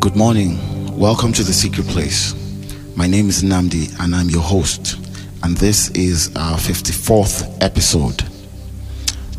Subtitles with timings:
[0.00, 0.58] Good morning.
[0.98, 2.34] Welcome to the secret place.
[2.96, 4.96] My name is Nnamdi and I'm your host.
[5.42, 8.24] And this is our 54th episode.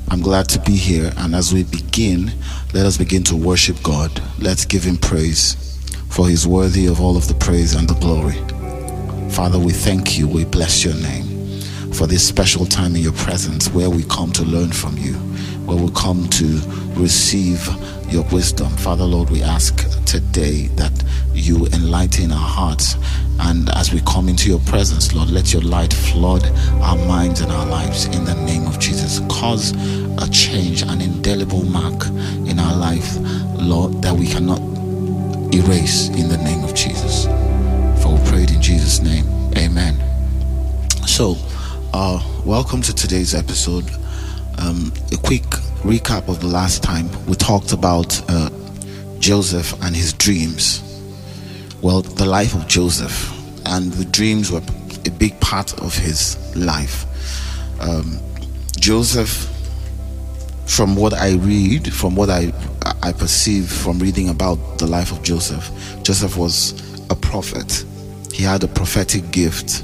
[0.10, 1.12] I'm glad to be here.
[1.18, 2.32] And as we begin,
[2.76, 4.22] let us begin to worship God.
[4.38, 5.56] Let's give Him praise,
[6.10, 8.38] for He's worthy of all of the praise and the glory.
[9.32, 10.28] Father, we thank you.
[10.28, 11.60] We bless your name
[11.92, 15.16] for this special time in your presence where we come to learn from you,
[15.66, 16.62] where we come to
[16.94, 17.68] receive
[18.10, 18.70] your wisdom.
[18.78, 20.92] Father, Lord, we ask today that
[21.34, 22.98] you enlighten our hearts.
[23.40, 26.46] And as we come into your presence, Lord, let your light flood
[26.82, 29.20] our minds and our lives in the name of Jesus.
[29.30, 29.72] Cause
[30.22, 32.08] a change, an indelible mark
[32.46, 33.16] in our life,
[33.56, 34.60] Lord, that we cannot
[35.56, 37.24] erase in the name of Jesus.
[38.04, 39.26] For we prayed in Jesus' name.
[39.58, 39.96] Amen.
[41.08, 41.38] So,
[41.94, 43.90] uh, welcome to today's episode.
[44.58, 45.44] Um, a quick
[45.84, 48.50] recap of the last time we talked about uh,
[49.22, 50.82] Joseph and his dreams.
[51.82, 53.32] Well, the life of Joseph
[53.66, 54.62] and the dreams were
[55.06, 57.06] a big part of his life.
[57.80, 58.20] Um,
[58.80, 59.48] Joseph,
[60.66, 62.52] from what I read, from what I
[63.04, 65.72] I perceive from reading about the life of Joseph,
[66.04, 66.74] Joseph was
[67.10, 67.86] a prophet.
[68.34, 69.84] He had a prophetic gift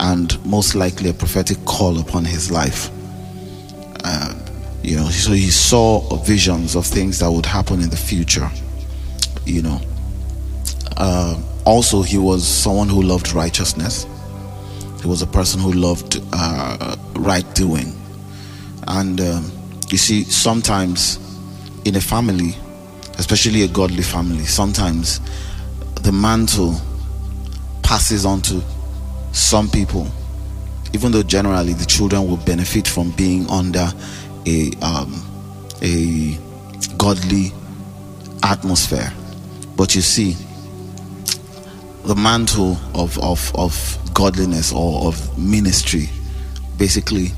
[0.00, 2.90] and most likely a prophetic call upon his life.
[4.04, 4.34] Uh,
[4.82, 8.50] you know, so he saw visions of things that would happen in the future.
[9.44, 9.80] You know,
[10.96, 14.06] uh, also he was someone who loved righteousness.
[15.00, 17.92] He was a person who loved uh, right doing,
[18.86, 19.52] and um,
[19.90, 21.18] you see, sometimes
[21.84, 22.54] in a family,
[23.18, 25.20] especially a godly family, sometimes
[26.02, 26.80] the mantle
[27.82, 28.62] passes on to
[29.32, 30.06] some people,
[30.92, 33.92] even though generally the children will benefit from being under
[34.46, 35.12] a um,
[35.82, 36.38] a
[36.96, 37.52] godly
[38.42, 39.12] atmosphere,
[39.82, 40.36] but you see,
[42.04, 46.08] the mantle of, of, of godliness or of ministry
[46.78, 47.32] basically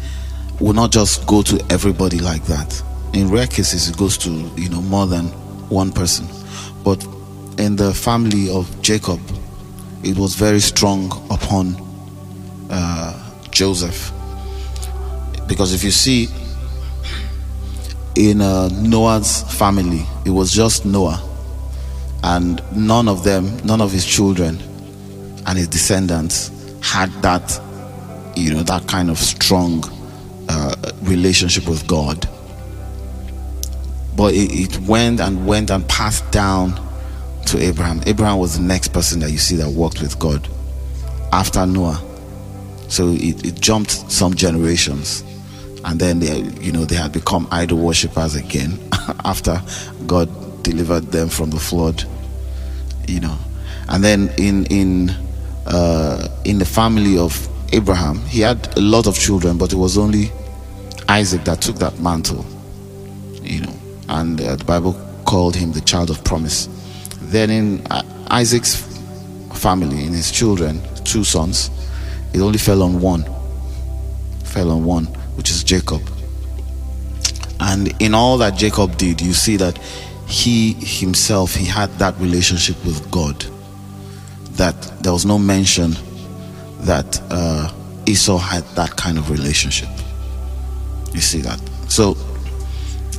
[0.60, 2.82] will not just go to everybody like that.
[3.14, 5.28] In rare cases, it goes to you know more than
[5.70, 6.26] one person,
[6.84, 7.02] but
[7.56, 9.20] in the family of Jacob,
[10.02, 11.74] it was very strong upon
[12.68, 14.12] uh, Joseph.
[15.48, 16.28] Because if you see
[18.16, 21.26] in uh, Noah's family, it was just Noah,
[22.24, 24.58] and none of them, none of his children
[25.46, 26.50] and his descendants
[26.82, 27.60] had that,
[28.34, 29.84] you know, that kind of strong
[30.48, 32.26] uh, relationship with God.
[34.16, 36.80] But it, it went and went and passed down
[37.46, 38.00] to Abraham.
[38.06, 40.48] Abraham was the next person that you see that walked with God
[41.30, 42.02] after Noah.
[42.88, 45.22] So it, it jumped some generations.
[45.84, 48.78] And then they, you know, they had become idol worshippers again
[49.26, 49.60] after
[50.06, 50.30] God
[50.62, 52.02] delivered them from the flood.
[53.06, 53.38] You know,
[53.88, 55.10] and then in in
[55.66, 59.98] uh, in the family of Abraham, he had a lot of children, but it was
[59.98, 60.30] only
[61.08, 62.44] Isaac that took that mantle.
[63.42, 63.74] You know,
[64.08, 64.94] and uh, the Bible
[65.24, 66.68] called him the child of promise.
[67.20, 68.76] Then in uh, Isaac's
[69.54, 71.70] family, in his children, two sons,
[72.32, 73.24] it only fell on one.
[74.44, 76.02] Fell on one, which is Jacob.
[77.60, 79.78] And in all that Jacob did, you see that
[80.26, 83.44] he himself he had that relationship with God.
[84.52, 85.94] That there was no mention
[86.80, 87.72] that uh,
[88.06, 89.88] Esau had that kind of relationship.
[91.12, 91.60] You see that.
[91.88, 92.14] So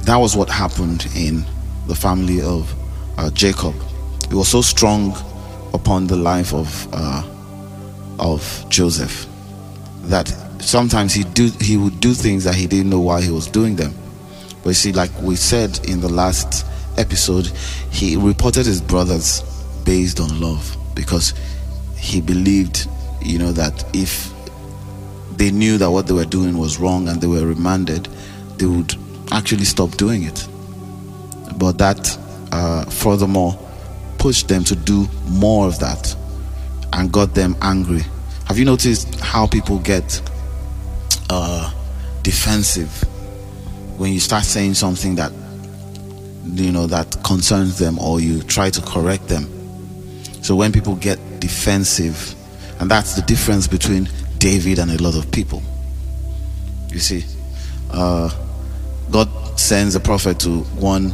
[0.03, 1.45] that was what happened in
[1.87, 2.73] the family of
[3.17, 3.75] uh, Jacob.
[4.29, 5.15] It was so strong
[5.73, 7.23] upon the life of uh,
[8.19, 9.27] of Joseph
[10.03, 10.27] that
[10.59, 13.75] sometimes he do he would do things that he didn't know why he was doing
[13.75, 13.93] them.
[14.63, 16.65] But you see, like we said in the last
[16.97, 17.47] episode,
[17.91, 19.41] he reported his brothers
[19.83, 21.33] based on love because
[21.97, 22.87] he believed,
[23.21, 24.31] you know, that if
[25.37, 28.07] they knew that what they were doing was wrong and they were remanded,
[28.57, 28.95] they would
[29.31, 30.47] actually stop doing it.
[31.57, 32.17] But that,
[32.51, 33.59] uh, furthermore,
[34.17, 36.15] pushed them to do more of that
[36.93, 38.03] and got them angry.
[38.45, 40.21] Have you noticed how people get
[41.29, 41.71] uh,
[42.21, 42.91] defensive
[43.97, 45.31] when you start saying something that
[46.45, 49.45] you know that concerns them or you try to correct them?
[50.43, 52.35] So when people get defensive,
[52.79, 55.63] and that's the difference between David and a lot of people.
[56.89, 57.23] You see,
[57.91, 58.29] uh,
[59.11, 61.13] God sends a prophet to one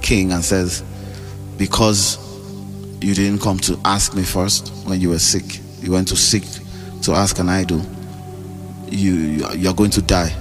[0.00, 0.82] king and says,
[1.58, 2.18] Because
[3.02, 6.44] you didn't come to ask me first when you were sick, you went to seek
[7.02, 7.84] to ask an idol,
[8.88, 10.32] you, you're going to die.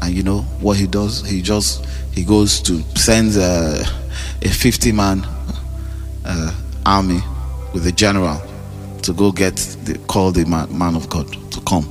[0.00, 1.28] And you know what he does?
[1.28, 1.84] He just
[2.18, 3.84] he goes to sends a,
[4.42, 5.22] a 50 man
[6.24, 6.52] uh,
[6.84, 7.20] army
[7.72, 8.42] with the general
[9.02, 9.54] to go get
[9.84, 11.86] the, call the man, man of God to come.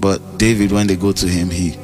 [0.00, 1.78] But David, when they go to him, he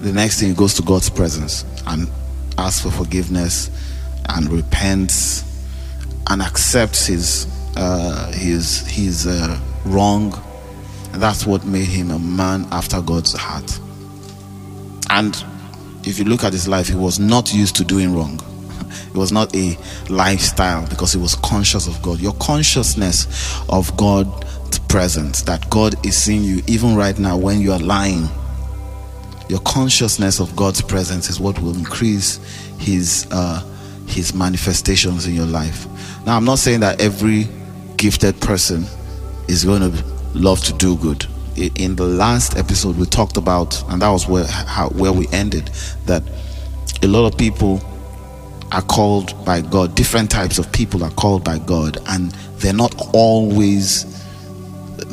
[0.00, 2.10] the next thing he goes to God's presence and
[2.58, 3.70] asks for forgiveness
[4.30, 5.44] and repents
[6.30, 7.46] and accepts his
[7.76, 10.34] uh, his his uh, wrong.
[11.12, 13.78] And that's what made him a man after God's heart.
[15.14, 15.36] And
[16.02, 18.40] if you look at his life, he was not used to doing wrong.
[19.06, 19.78] It was not a
[20.10, 22.18] lifestyle because he was conscious of God.
[22.18, 23.28] Your consciousness
[23.68, 28.28] of God's presence, that God is seeing you even right now when you are lying.
[29.48, 32.40] Your consciousness of God's presence is what will increase
[32.80, 33.62] His uh,
[34.08, 35.86] His manifestations in your life.
[36.26, 37.46] Now, I'm not saying that every
[37.96, 38.84] gifted person
[39.46, 41.24] is going to love to do good.
[41.56, 45.68] In the last episode, we talked about, and that was where how, where we ended,
[46.06, 46.22] that
[47.02, 47.80] a lot of people
[48.72, 49.94] are called by God.
[49.94, 54.04] Different types of people are called by God, and they're not always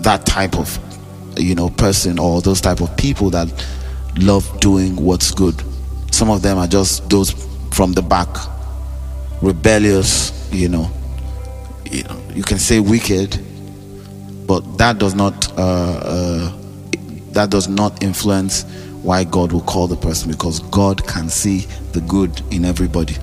[0.02, 0.80] that type of
[1.38, 3.48] you know person or those type of people that
[4.18, 5.62] love doing what's good.
[6.12, 7.32] Some of them are just those
[7.72, 8.30] from the back,
[9.44, 10.32] rebellious.
[10.52, 10.92] You know,
[11.86, 13.40] you know, you can say wicked,
[14.52, 16.52] but that does not uh, uh,
[17.32, 18.64] that does not influence
[19.02, 21.60] why God will call the person because God can see
[21.94, 23.16] the good in everybody.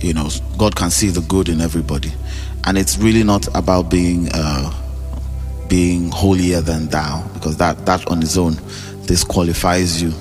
[0.00, 2.14] You know god can see the good in everybody.
[2.66, 4.72] And it's really not about being uh,
[5.68, 8.54] being holier than thou because that that on its own
[9.04, 10.14] disqualifies you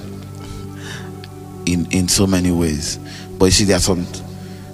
[1.66, 3.00] in in so many ways.
[3.40, 4.06] But you see there's some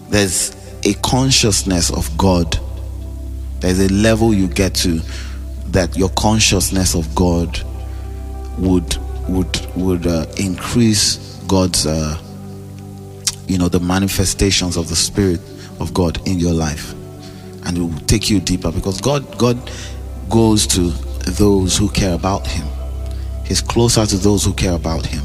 [0.09, 2.59] there's a consciousness of god
[3.59, 5.01] there's a level you get to
[5.67, 7.61] that your consciousness of god
[8.57, 8.97] would
[9.27, 11.17] would would uh, increase
[11.47, 12.17] god's uh,
[13.49, 15.41] you know, the manifestations of the Spirit
[15.79, 16.93] of God in your life.
[17.65, 19.71] And it will take you deeper because God, God
[20.29, 20.91] goes to
[21.31, 22.67] those who care about Him.
[23.45, 25.23] He's closer to those who care about Him.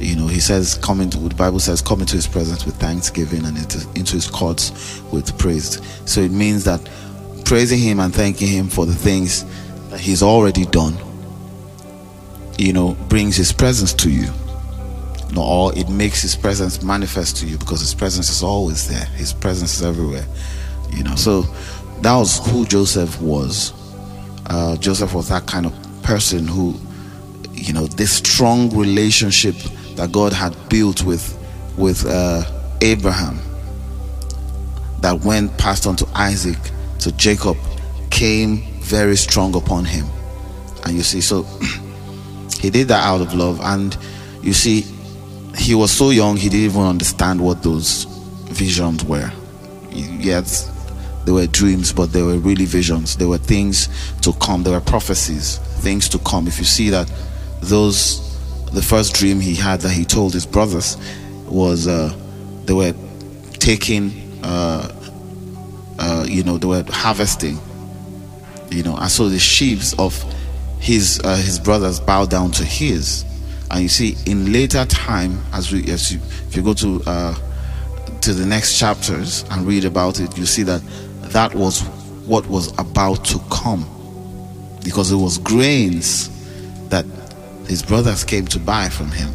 [0.00, 3.46] You know, He says, "Come into." The Bible says, "Come into His presence with thanksgiving
[3.46, 6.80] and into His courts with praise." So it means that
[7.46, 9.44] praising Him and thanking Him for the things
[9.90, 10.96] that He's already done,
[12.58, 14.28] you know, brings His presence to you.
[15.36, 19.04] Or it makes his presence manifest to you because his presence is always there.
[19.16, 20.24] His presence is everywhere
[20.92, 21.14] you know.
[21.14, 21.42] So
[22.02, 23.72] that was who joseph was.
[24.46, 26.74] Uh, joseph was that kind of person who
[27.52, 29.56] you know this strong relationship
[29.96, 31.36] that god had built with
[31.76, 32.44] with uh,
[32.80, 33.40] abraham
[35.00, 36.58] that went passed on to isaac
[37.06, 37.56] to jacob
[38.10, 40.06] came very strong upon him.
[40.84, 41.42] And you see so
[42.60, 43.60] he did that out of love.
[43.62, 43.96] And
[44.42, 44.84] you see
[45.56, 48.04] he was so young he didn't even understand what those
[48.48, 49.30] visions were.
[49.92, 50.48] Yet
[51.24, 53.16] they were dreams but they were really visions.
[53.16, 53.88] They were things
[54.22, 54.64] to come.
[54.64, 56.48] They were prophecies things to come.
[56.48, 57.08] If you see that
[57.60, 58.24] those
[58.72, 60.96] the first dream he had that he told his brothers
[61.46, 62.12] was uh,
[62.64, 62.94] they were
[63.60, 64.95] taking uh,
[65.98, 67.58] uh, you know they were harvesting.
[68.70, 70.14] You know and so the sheaves of
[70.80, 73.24] his uh, his brothers bow down to his.
[73.70, 77.34] And you see, in later time, as we, as you, if you go to uh,
[78.20, 80.80] to the next chapters and read about it, you see that
[81.32, 81.82] that was
[82.26, 83.84] what was about to come,
[84.84, 86.30] because it was grains
[86.90, 87.04] that
[87.66, 89.30] his brothers came to buy from him,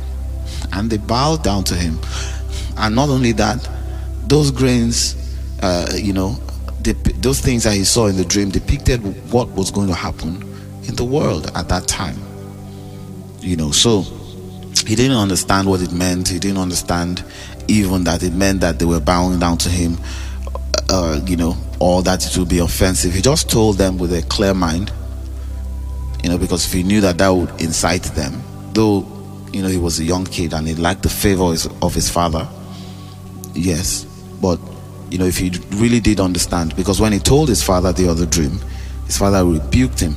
[0.71, 2.00] and they bowed down to him.
[2.77, 3.69] And not only that,
[4.27, 5.15] those grains,
[5.62, 6.39] uh, you know,
[6.83, 9.00] those things that he saw in the dream depicted
[9.31, 10.41] what was going to happen
[10.83, 12.17] in the world at that time.
[13.39, 14.01] You know, so
[14.85, 16.27] he didn't understand what it meant.
[16.27, 17.23] He didn't understand
[17.67, 19.97] even that it meant that they were bowing down to him,
[20.89, 23.13] uh, you know, or that it would be offensive.
[23.13, 24.91] He just told them with a clear mind,
[26.23, 29.07] you know, because if he knew that that would incite them, though,
[29.53, 32.47] you know, he was a young kid and he liked the favor of his father,
[33.53, 34.05] yes,
[34.41, 34.59] but,
[35.11, 38.25] you know, if he really did understand, because when he told his father the other
[38.25, 38.59] dream,
[39.05, 40.15] his father rebuked him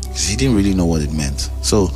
[0.00, 1.50] because he didn't really know what it meant.
[1.62, 1.90] So,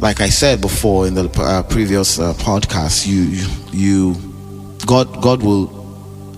[0.00, 4.16] like I said before in the uh, previous uh, podcast, you you
[4.86, 5.70] God God will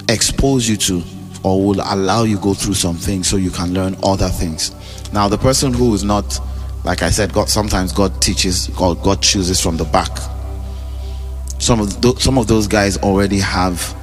[0.08, 1.02] expose you to
[1.42, 4.74] or will allow you go through some things so you can learn other things.
[5.12, 6.40] Now, the person who is not,
[6.84, 10.10] like I said, God sometimes God teaches, God God chooses from the back.
[11.58, 13.95] Some of th- some of those guys already have,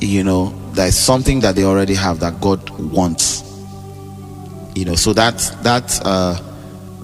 [0.00, 3.42] you know, there's something that they already have that God wants.
[4.74, 6.40] You know, so that that uh,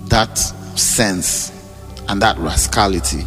[0.08, 0.36] that
[0.78, 1.52] sense
[2.08, 3.24] and that rascality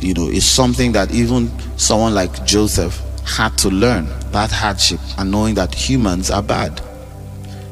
[0.00, 5.30] you know is something that even someone like joseph had to learn that hardship and
[5.30, 6.80] knowing that humans are bad.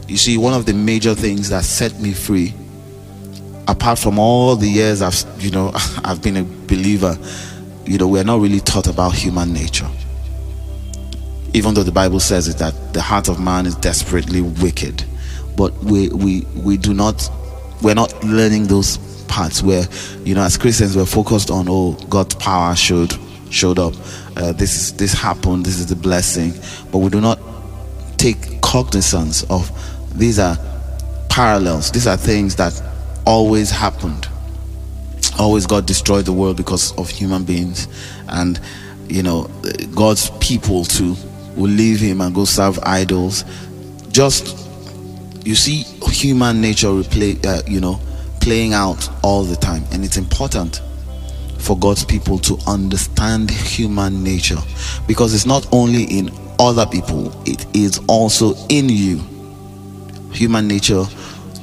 [0.08, 2.54] You see, one of the major things that set me free,
[3.68, 5.70] apart from all the years I've, you know,
[6.04, 7.16] I've been a believer,
[7.84, 9.88] you know, we're not really taught about human nature.
[11.54, 15.04] Even though the Bible says it that the heart of man is desperately wicked,
[15.56, 17.30] but we we we do not
[17.80, 19.84] we're not learning those parts where
[20.24, 23.14] you know as Christians we're focused on oh God's power showed
[23.50, 23.94] showed up,
[24.36, 26.52] uh, this is this happened, this is the blessing,
[26.90, 27.38] but we do not
[28.16, 29.70] take cognizance of
[30.18, 30.58] these are
[31.28, 31.90] parallels.
[31.92, 32.80] These are things that
[33.26, 34.28] always happened.
[35.38, 37.88] Always God destroyed the world because of human beings,
[38.28, 38.60] and
[39.08, 39.50] you know
[39.94, 41.16] God's people too
[41.56, 43.44] will leave Him and go serve idols.
[44.10, 44.56] Just
[45.46, 48.00] you see human nature replay, uh, you know,
[48.40, 50.82] playing out all the time, and it's important
[51.58, 54.58] for God's people to understand human nature
[55.06, 59.20] because it's not only in other people, it is also in you
[60.34, 61.04] human nature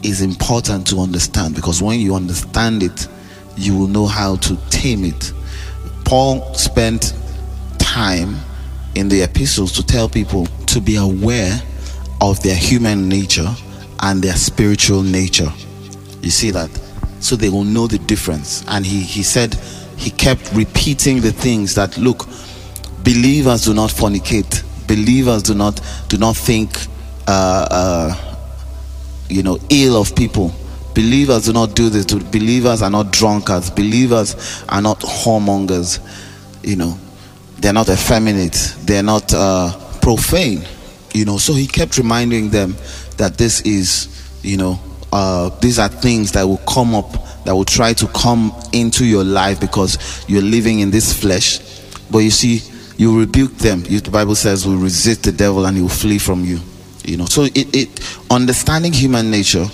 [0.02, 3.08] is important to understand because when you understand it,
[3.58, 5.34] you will know how to tame it.
[6.06, 7.14] Paul spent
[7.78, 8.38] time
[8.96, 11.62] in the epistles to tell people to be aware
[12.22, 13.50] of their human nature
[14.02, 15.52] and their spiritual nature.
[16.22, 16.70] You see that?
[17.20, 18.64] So they will know the difference.
[18.68, 19.56] And he, he said,
[19.98, 22.28] he kept repeating the things that look,
[23.04, 26.70] believers do not fornicate, believers do not do not think
[27.28, 28.32] uh, uh,
[29.30, 30.54] you know, ill of people.
[30.94, 32.06] Believers do not do this.
[32.06, 33.70] Believers are not drunkards.
[33.70, 36.00] Believers are not whoremongers.
[36.64, 37.00] You know,
[37.62, 38.76] they're not effeminate.
[38.82, 40.64] They're not uh, profane.
[41.14, 42.76] You know, so he kept reminding them
[43.18, 44.08] that this is,
[44.42, 44.80] you know,
[45.14, 47.12] uh, these are things that will come up,
[47.44, 51.60] that will try to come into your life because you're living in this flesh.
[52.10, 52.62] But you see,
[52.98, 53.84] you rebuke them.
[53.88, 56.60] You, the Bible says, will resist the devil and he will flee from you.
[57.04, 59.66] You know, so it, it understanding human nature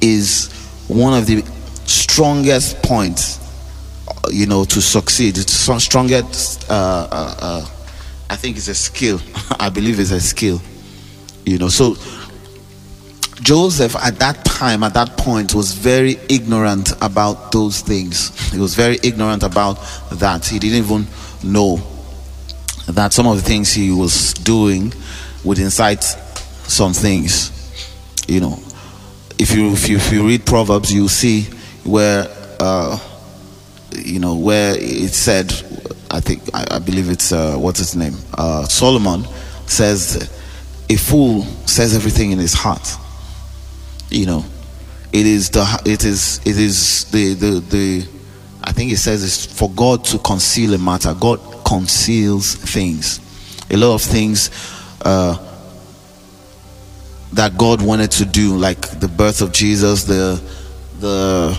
[0.00, 0.52] is
[0.88, 1.42] one of the
[1.86, 3.38] strongest points,
[4.30, 5.38] you know, to succeed.
[5.38, 6.70] It's some strongest.
[6.70, 7.66] Uh, uh, uh,
[8.30, 9.20] I think it's a skill.
[9.60, 10.60] I believe it's a skill.
[11.44, 11.94] You know, so
[13.42, 18.50] Joseph at that time, at that point, was very ignorant about those things.
[18.50, 19.74] He was very ignorant about
[20.12, 20.46] that.
[20.46, 21.06] He didn't even
[21.42, 21.80] know
[22.88, 24.92] that some of the things he was doing
[25.44, 27.50] would incite some things.
[28.26, 28.58] You know,
[29.38, 31.42] if you if you, if you read Proverbs, you see
[31.84, 32.26] where
[32.58, 32.98] uh,
[33.98, 35.52] you know where it said.
[36.10, 38.14] I think I, I believe it's uh, what's his name.
[38.36, 39.24] Uh, Solomon
[39.66, 40.30] says,
[40.88, 42.96] "A fool says everything in his heart."
[44.10, 44.44] You know,
[45.12, 48.08] it is the it is it is the the the.
[48.62, 51.14] I think it says it's for God to conceal a matter.
[51.14, 53.20] God conceals things.
[53.70, 54.50] A lot of things.
[55.02, 55.36] Uh,
[57.34, 60.40] that God wanted to do, like the birth of Jesus, the
[61.00, 61.58] the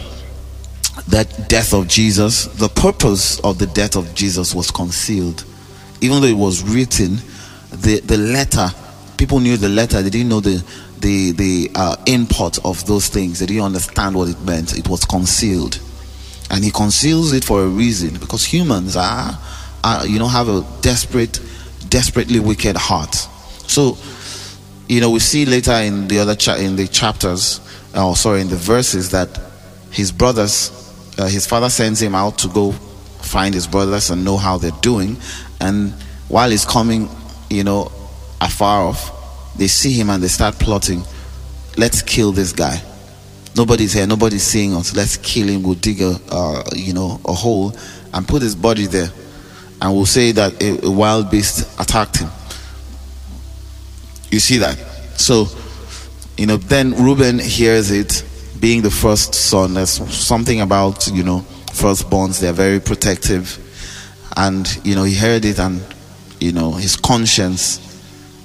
[1.08, 5.44] that death of Jesus, the purpose of the death of Jesus was concealed.
[6.02, 7.18] Even though it was written,
[7.72, 8.68] the, the letter,
[9.18, 10.64] people knew the letter, they didn't know the
[11.00, 13.40] the the uh, import of those things.
[13.40, 14.78] They didn't understand what it meant.
[14.78, 15.80] It was concealed,
[16.50, 19.38] and He conceals it for a reason because humans are,
[19.84, 21.40] are you know, have a desperate,
[21.90, 23.14] desperately wicked heart.
[23.68, 23.98] So
[24.88, 27.60] you know, we see later in the other cha- in the chapters,
[27.94, 29.40] oh sorry, in the verses that
[29.92, 30.85] his brothers,
[31.18, 34.72] uh, his father sends him out to go find his brothers and know how they're
[34.82, 35.18] doing,
[35.60, 35.92] and
[36.28, 37.10] while he's coming,
[37.50, 37.92] you know,
[38.42, 41.04] afar off, they see him and they start plotting.
[41.78, 42.82] Let's kill this guy.
[43.56, 44.08] Nobody's here.
[44.08, 44.96] Nobody's seeing us.
[44.96, 45.64] Let's kill him.
[45.64, 47.74] We'll dig a, uh, you know, a hole
[48.14, 49.10] and put his body there,
[49.82, 52.30] and we'll say that a, a wild beast attacked him
[54.36, 54.78] you see that?
[55.18, 55.48] So,
[56.38, 58.24] you know, then Reuben hears it
[58.66, 59.76] being the first son.
[59.76, 63.60] There's something about, you know, firstborns, they're very protective.
[64.36, 65.84] And, you know, he heard it and,
[66.40, 67.80] you know, his conscience,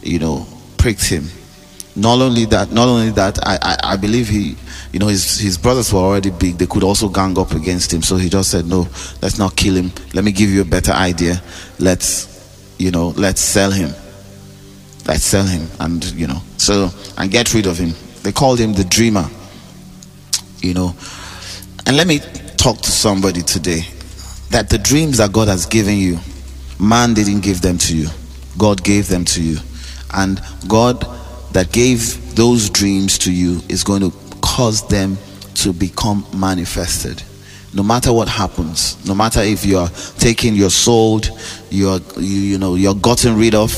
[0.03, 0.47] you know,
[0.77, 1.25] pricked him.
[1.97, 4.57] Not only that, not only that, I, I, I believe he,
[4.93, 6.59] you know, his, his brothers were already big.
[6.59, 8.03] They could also gang up against him.
[8.03, 8.89] So he just said, no,
[9.23, 9.91] let's not kill him.
[10.13, 11.41] Let me give you a better idea.
[11.79, 13.89] Let's, you know, let's sell him
[15.07, 18.75] Let's sell him and you know so and get rid of him they called him
[18.75, 19.29] the dreamer
[20.63, 20.95] you know.
[21.87, 22.21] And let me
[22.57, 23.83] talk to somebody today
[24.51, 26.19] that the dreams that god has given you
[26.79, 28.09] man didn't give them to you.
[28.59, 29.59] God gave them to you.
[30.15, 31.07] And god
[31.53, 34.13] that gave those dreams to you is going to
[34.43, 35.19] cause them
[35.55, 37.23] to become manifested.
[37.73, 39.89] No matter what happens, no matter if you are
[40.19, 41.31] taken, you're sold,
[41.71, 43.71] you're you, you know you're gotten rid of,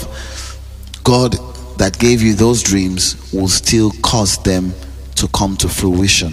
[1.05, 1.37] God
[1.79, 4.73] that gave you those dreams will still cause them
[5.17, 6.33] to come to fruition.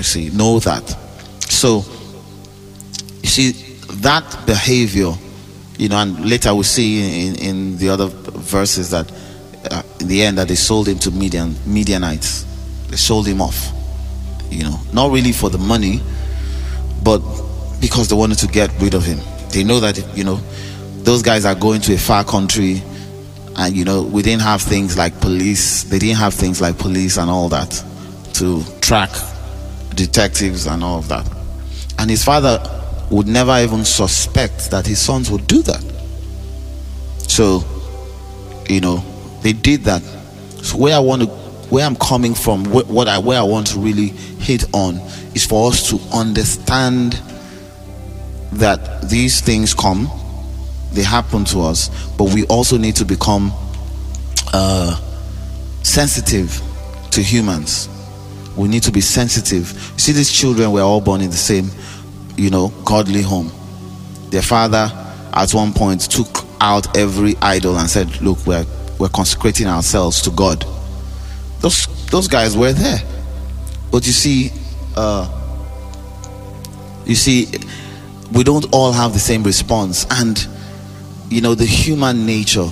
[0.00, 0.88] You see, know that.
[1.50, 1.84] So,
[3.22, 3.50] you see,
[4.00, 5.12] that behavior,
[5.76, 9.12] you know, and later we see in, in the other verses that
[9.70, 12.46] uh, in the end that they sold him to Midian, Midianites.
[12.88, 13.72] They sold him off.
[14.50, 16.00] You know, not really for the money,
[17.04, 17.18] but
[17.82, 19.18] because they wanted to get rid of him.
[19.50, 20.36] They know that, you know,
[21.04, 22.82] those guys are going to a far country
[23.54, 25.82] and, you know, we didn't have things like police.
[25.82, 27.84] They didn't have things like police and all that
[28.36, 29.10] to track
[29.94, 31.28] detectives and all of that.
[31.98, 32.58] And his father
[33.10, 35.84] would never even suspect that his sons would do that.
[37.18, 37.64] So,
[38.68, 39.04] you know,
[39.42, 40.02] they did that.
[40.62, 43.78] So where I want to, where I'm coming from, what I where I want to
[43.80, 44.96] really hit on
[45.34, 47.20] is for us to understand
[48.52, 50.10] that these things come,
[50.92, 53.52] they happen to us, but we also need to become
[54.52, 54.96] uh,
[55.82, 56.60] sensitive
[57.12, 57.88] to humans.
[58.60, 59.72] We need to be sensitive.
[59.94, 61.70] You see, these children were all born in the same,
[62.36, 63.50] you know, godly home.
[64.28, 64.92] Their father,
[65.32, 68.66] at one point, took out every idol and said, "Look, we're
[68.98, 70.66] we're consecrating ourselves to God."
[71.60, 73.02] Those those guys were there,
[73.90, 74.52] but you see,
[74.94, 75.26] uh,
[77.06, 77.48] you see,
[78.30, 80.46] we don't all have the same response, and
[81.30, 82.68] you know, the human nature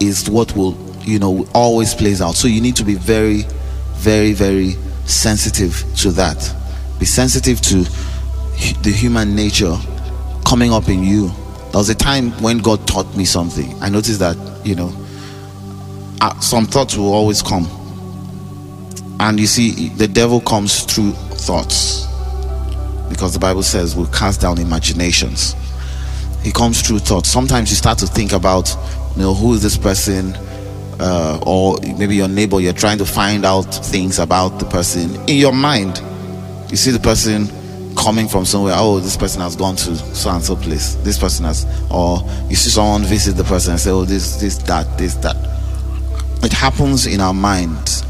[0.00, 2.34] is what will you know always plays out.
[2.34, 3.44] So you need to be very,
[3.98, 4.74] very, very
[5.06, 6.54] sensitive to that.
[6.98, 7.84] Be sensitive to
[8.82, 9.76] the human nature
[10.44, 11.28] coming up in you.
[11.28, 13.74] There was a time when God taught me something.
[13.82, 14.92] I noticed that, you know,
[16.20, 17.66] uh, some thoughts will always come.
[19.20, 22.06] And you see, the devil comes through thoughts.
[23.08, 25.54] Because the Bible says we'll cast down imaginations.
[26.42, 27.28] He comes through thoughts.
[27.28, 28.74] Sometimes you start to think about,
[29.16, 30.36] you know, who is this person?
[31.00, 35.36] Uh, or maybe your neighbor, you're trying to find out things about the person in
[35.36, 36.00] your mind.
[36.70, 37.48] You see the person
[37.96, 40.94] coming from somewhere, oh, this person has gone to so and so place.
[40.96, 44.58] This person has, or you see someone visit the person and say, oh, this, this,
[44.64, 45.36] that, this, that.
[46.42, 48.04] It happens in our mind,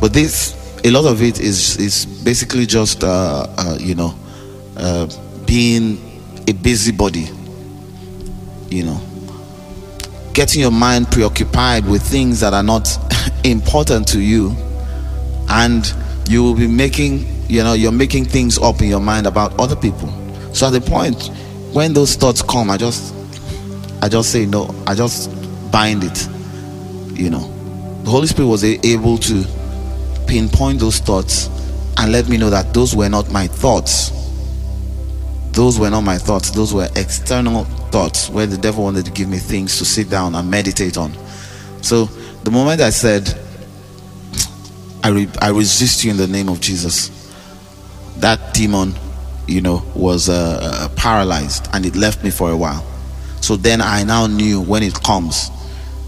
[0.00, 4.14] but this, a lot of it is is basically just, uh, uh, you know,
[4.76, 5.08] uh,
[5.46, 5.98] being
[6.48, 7.28] a busybody.
[8.68, 9.00] You know,
[10.34, 12.88] getting your mind preoccupied with things that are not
[13.44, 14.54] important to you
[15.48, 15.94] and
[16.28, 19.76] you will be making you know you're making things up in your mind about other
[19.76, 20.08] people.
[20.54, 21.30] So at the point
[21.72, 23.14] when those thoughts come i just
[24.02, 25.30] i just say no i just
[25.72, 26.28] bind it
[27.14, 27.48] you know.
[28.04, 29.44] The holy spirit was able to
[30.26, 31.48] pinpoint those thoughts
[31.98, 34.10] and let me know that those were not my thoughts.
[35.52, 36.50] Those were not my thoughts.
[36.50, 40.34] Those were external thoughts where the devil wanted to give me things to sit down
[40.34, 41.12] and meditate on.
[41.82, 42.06] So
[42.42, 43.38] the moment I said,
[45.04, 47.10] I, re- I resist you in the name of Jesus,
[48.18, 48.94] that demon,
[49.46, 52.84] you know, was uh, uh, paralyzed and it left me for a while.
[53.40, 55.50] So then I now knew when it comes,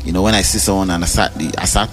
[0.04, 1.90] you know, when I see someone and I start, I start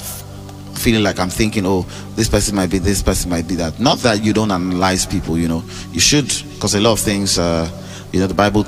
[0.78, 1.82] feeling like I'm thinking, oh,
[2.16, 3.80] this person might be this, person might be that.
[3.80, 7.38] Not that you don't analyze people, you know, you should, because a lot of things,
[7.38, 7.70] uh,
[8.14, 8.66] you know, the Bible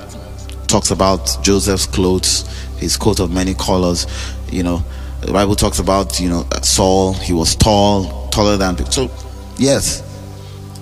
[0.73, 2.47] talks about Joseph's clothes,
[2.79, 4.07] his coat of many colors.
[4.51, 4.83] You know,
[5.21, 7.13] the Bible talks about you know Saul.
[7.13, 8.83] He was tall, taller than.
[8.91, 9.11] So,
[9.57, 10.01] yes,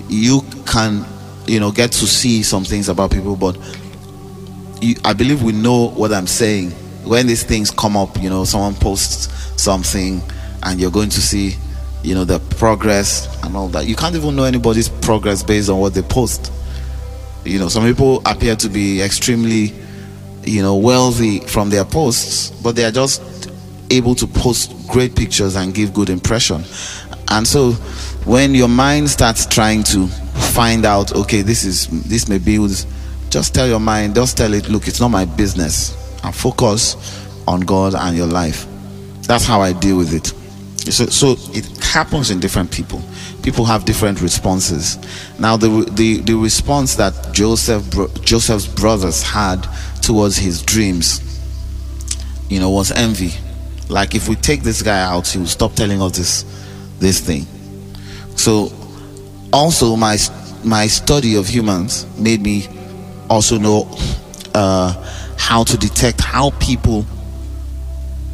[0.08, 1.06] you can
[1.46, 3.58] you know get to see some things about people, but
[4.82, 6.72] you, I believe we know what I'm saying.
[7.04, 9.28] When these things come up, you know, someone posts
[9.62, 10.22] something,
[10.64, 11.56] and you're going to see,
[12.02, 13.88] you know, the progress and all that.
[13.88, 16.50] You can't even know anybody's progress based on what they post.
[17.44, 19.74] You know, some people appear to be extremely,
[20.44, 23.22] you know, wealthy from their posts, but they are just
[23.90, 26.64] able to post great pictures and give good impression.
[27.30, 27.72] And so
[28.26, 32.58] when your mind starts trying to find out, okay, this is this may be
[33.30, 35.98] just tell your mind, just tell it, look, it's not my business.
[36.24, 36.96] And focus
[37.48, 38.68] on God and your life.
[39.24, 40.28] That's how I deal with it.
[40.92, 43.02] So, so it happens in different people.
[43.44, 44.98] People have different responses.
[45.40, 47.84] Now, the, the, the response that Joseph,
[48.22, 49.68] Joseph's brothers had
[50.02, 51.22] towards his dreams,
[52.50, 53.32] you know, was envy.
[53.90, 56.46] Like, if we take this guy out, he will stop telling us this,
[57.00, 57.46] this thing.
[58.36, 58.72] So,
[59.52, 60.18] also, my,
[60.64, 62.68] my study of humans made me
[63.30, 63.90] also know
[64.54, 64.94] uh,
[65.38, 67.06] how to detect how people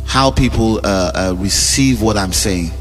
[0.08, 2.72] how people uh, uh, receive what I'm saying,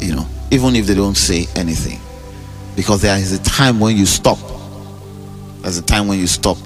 [0.00, 2.00] you know, even if they don't say anything.
[2.76, 4.38] Because there is a time when you stop.
[5.62, 6.58] There's a time when you stop.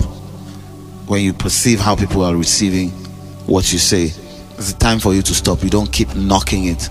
[1.07, 2.91] When you perceive how people are receiving
[3.47, 4.09] what you say.
[4.55, 5.63] There's a time for you to stop.
[5.63, 6.85] You don't keep knocking it.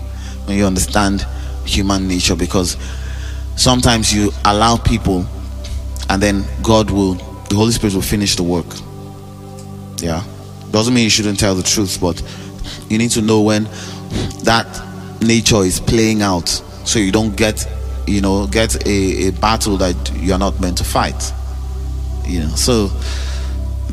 [0.46, 1.26] When you understand
[1.64, 2.34] human nature.
[2.34, 2.76] Because
[3.56, 5.26] sometimes you allow people
[6.08, 7.14] and then God will,
[7.48, 8.66] the Holy Spirit will finish the work.
[9.98, 10.24] Yeah.
[10.70, 12.20] Doesn't mean you shouldn't tell the truth, but
[12.88, 13.64] you need to know when
[14.44, 14.66] that
[15.20, 17.66] nature is playing out so you don't get
[18.06, 21.32] you know get a, a battle that you're not meant to fight.
[22.26, 22.88] You know so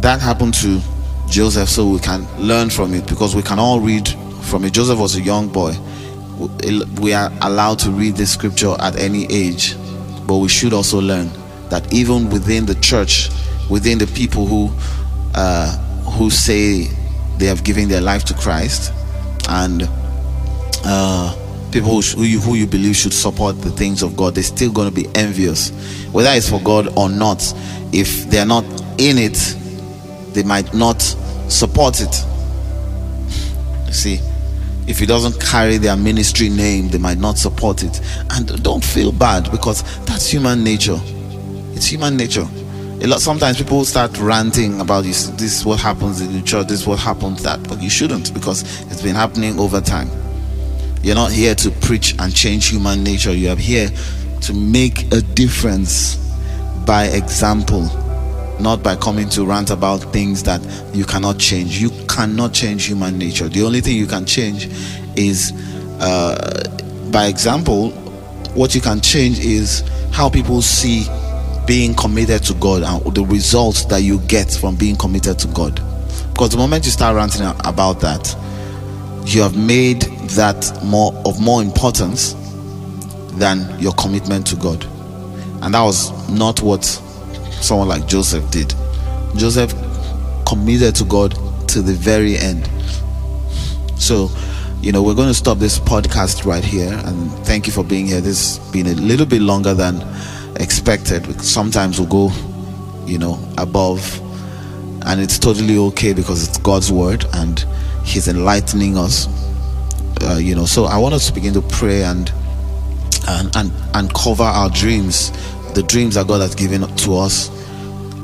[0.02, 0.80] that happened to
[1.28, 4.08] joseph so we can learn from it because we can all read
[4.43, 4.73] from it.
[4.73, 5.76] Joseph was a young boy.
[7.02, 9.76] We are allowed to read this scripture at any age
[10.28, 11.32] but we should also learn
[11.69, 13.30] that even within the church
[13.69, 14.71] within the people who
[15.34, 15.76] uh,
[16.12, 16.88] who say
[17.38, 18.91] they have given their life to christ
[19.50, 19.88] and
[20.86, 21.36] uh,
[21.72, 24.90] people who, you, who you believe should support the things of God, they're still going
[24.90, 25.70] to be envious.
[26.12, 27.42] Whether it's for God or not,
[27.94, 28.64] if they're not
[28.98, 29.38] in it,
[30.34, 31.02] they might not
[31.50, 32.26] support it.
[33.86, 34.20] You see,
[34.88, 38.02] if it doesn't carry their ministry name, they might not support it.
[38.32, 41.00] And don't feel bad because that's human nature.
[41.74, 42.48] It's human nature.
[43.00, 45.28] A lot sometimes people start ranting about this.
[45.28, 46.68] This is what happens in the church.
[46.68, 50.10] This is what happens that, but you shouldn't because it's been happening over time.
[51.08, 53.34] You're not here to preach and change human nature.
[53.34, 53.89] You are here
[54.41, 56.17] to make a difference
[56.86, 57.84] by example,
[58.60, 60.60] not by coming to rant about things that
[60.93, 61.82] you cannot change.
[61.82, 63.48] You cannot change human nature.
[63.48, 64.67] The only thing you can change
[65.15, 65.54] is
[66.02, 67.91] uh, by example.
[68.54, 71.06] What you can change is how people see
[71.65, 75.76] being committed to God and the results that you get from being committed to God.
[76.34, 78.36] Because the moment you start ranting about that,
[79.26, 82.34] you have made that more of more importance
[83.38, 84.84] than your commitment to God.
[85.62, 88.74] And that was not what someone like Joseph did.
[89.36, 89.74] Joseph
[90.46, 91.38] committed to God
[91.70, 92.70] to the very end.
[93.98, 94.30] So,
[94.82, 96.94] you know, we're going to stop this podcast right here.
[97.06, 98.22] And thank you for being here.
[98.22, 100.02] This has been a little bit longer than
[100.60, 101.42] expected.
[101.42, 102.32] Sometimes we'll go,
[103.06, 104.22] you know, above.
[105.06, 107.66] And it's totally okay because it's God's word and
[108.04, 109.28] He's enlightening us.
[110.22, 112.32] Uh, you know, so I want us to begin to pray and
[113.28, 115.32] and and, and cover our dreams,
[115.74, 117.50] the dreams that God has given to us.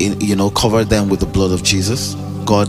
[0.00, 2.14] In, you know, cover them with the blood of Jesus.
[2.44, 2.68] God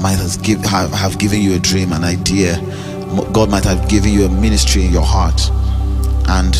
[0.00, 2.56] might have, give, have, have given you a dream, an idea.
[3.32, 5.50] God might have given you a ministry in your heart,
[6.28, 6.54] and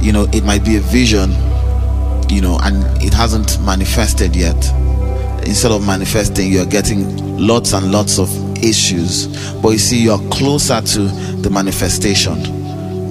[0.00, 1.30] you know it might be a vision.
[2.28, 4.56] You know, and it hasn't manifested yet.
[5.46, 8.28] Instead of manifesting, you are getting lots and lots of
[8.62, 9.26] issues.
[9.56, 11.00] But you see, you're closer to
[11.42, 12.36] the manifestation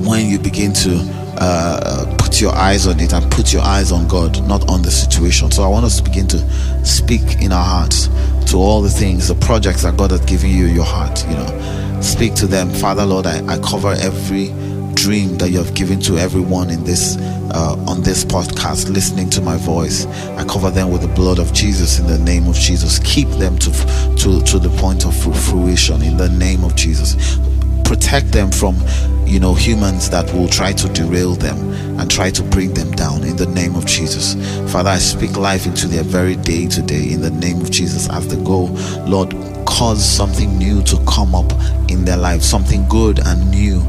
[0.04, 1.00] when you begin to
[1.38, 4.92] uh, put your eyes on it and put your eyes on God, not on the
[4.92, 5.52] situation.
[5.52, 8.08] So I want us to begin to speak in our hearts
[8.52, 11.26] to all the things, the projects that God has given you in your heart.
[11.28, 13.26] You know, speak to them, Father Lord.
[13.26, 14.48] I, I cover every
[14.94, 17.18] dream that you have given to everyone in this
[17.56, 20.06] uh, on this podcast listening to my voice.
[20.38, 23.00] I cover them with the blood of jesus in the name of jesus.
[23.00, 23.72] Keep them to
[24.18, 27.40] to to the point of fruition in the name of jesus.
[27.86, 28.76] Protect them from
[29.26, 31.58] you know humans that will try to derail them
[31.98, 34.36] and try to bring them down in the name of jesus.
[34.72, 38.28] Father i speak life into their very day today in the name of jesus as
[38.28, 38.66] they go.
[39.08, 39.34] Lord
[39.66, 41.52] cause something new to come up
[41.90, 43.80] in their life something good and new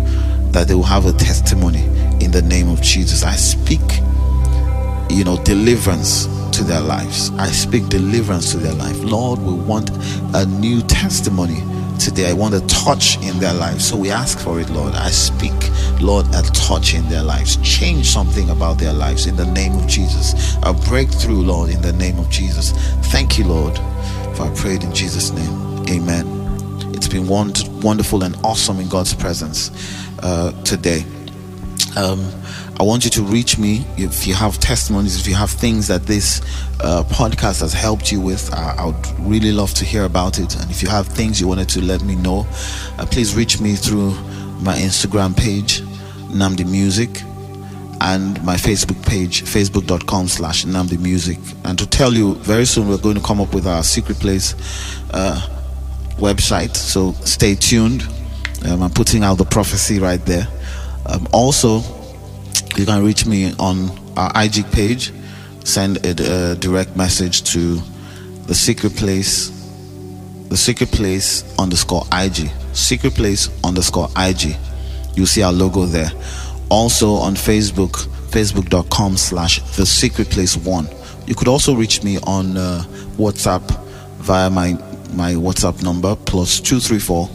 [0.52, 1.85] that they will have a testimony
[2.20, 3.22] in the name of Jesus.
[3.22, 3.81] I speak,
[5.11, 6.26] you know, deliverance
[6.57, 7.31] to their lives.
[7.38, 8.98] I speak deliverance to their life.
[9.02, 9.90] Lord, we want
[10.35, 11.62] a new testimony
[11.98, 12.31] today.
[12.31, 13.87] I want a touch in their lives.
[13.87, 14.94] So we ask for it, Lord.
[14.94, 15.52] I speak,
[16.00, 17.57] Lord, a touch in their lives.
[17.59, 20.57] Change something about their lives in the name of Jesus.
[20.62, 22.72] A breakthrough, Lord, in the name of Jesus.
[23.12, 23.76] Thank you, Lord,
[24.37, 25.88] for I prayed in Jesus' name.
[25.88, 26.26] Amen.
[26.94, 29.70] It's been wonderful and awesome in God's presence
[30.22, 31.05] uh, today.
[31.97, 32.31] Um,
[32.79, 36.03] I want you to reach me if you have testimonies, if you have things that
[36.03, 36.41] this
[36.81, 38.53] uh, podcast has helped you with.
[38.53, 40.55] Uh, I would really love to hear about it.
[40.61, 42.47] And if you have things you wanted to let me know,
[42.99, 44.11] uh, please reach me through
[44.61, 45.81] my Instagram page,
[46.31, 47.23] Nnamdi Music,
[48.03, 51.39] and my Facebook page, facebook.com slash Nnamdi Music.
[51.65, 54.55] And to tell you, very soon we're going to come up with our secret place
[55.15, 55.41] uh,
[56.19, 56.77] website.
[56.77, 58.07] So stay tuned.
[58.67, 60.47] Um, I'm putting out the prophecy right there.
[61.09, 61.83] Um, also,
[62.77, 65.12] you can reach me on our IG page.
[65.64, 67.81] Send a, a direct message to
[68.47, 69.51] the secret place,
[70.49, 74.57] the secret place underscore IG, secret place underscore IG.
[75.14, 76.11] You'll see our logo there.
[76.71, 80.88] Also on Facebook, facebook.com slash the secret place one.
[81.27, 82.85] You could also reach me on uh,
[83.16, 83.62] WhatsApp
[84.19, 84.73] via my,
[85.12, 87.29] my WhatsApp number plus 234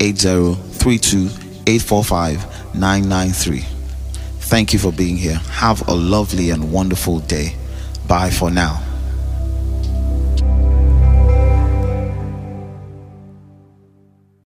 [0.00, 1.26] 8032
[1.66, 3.60] 845 993.
[4.40, 5.36] Thank you for being here.
[5.36, 7.56] Have a lovely and wonderful day.
[8.06, 8.82] Bye for now.